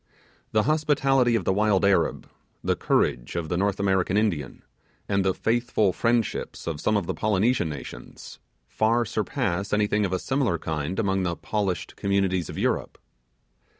The 0.51 0.63
hospitality 0.63 1.35
of 1.35 1.45
the 1.45 1.53
wild 1.53 1.85
Arab, 1.85 2.27
the 2.63 2.75
courage 2.75 3.35
of 3.35 3.49
the 3.49 3.55
North 3.55 3.79
American 3.79 4.17
Indian, 4.17 4.63
and 5.07 5.23
the 5.23 5.35
faithful 5.35 5.93
friendship 5.93 6.55
of 6.65 6.81
some 6.81 6.97
of 6.97 7.05
the 7.05 7.13
Polynesian 7.13 7.69
nations, 7.69 8.39
far 8.67 9.05
surpass 9.05 9.71
anything 9.71 10.03
of 10.03 10.11
a 10.11 10.17
similar 10.17 10.57
kind 10.57 10.97
among 10.97 11.21
the 11.21 11.35
polished 11.35 11.95
communities 11.97 12.49
of 12.49 12.57
Europe. 12.57 12.97